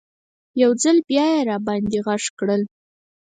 یو 0.61 0.71
ځل 0.83 0.97
بیا 1.09 1.25
یې 1.33 1.39
راباندې 1.49 1.99
غږ 2.05 2.23
کړل. 2.39 2.61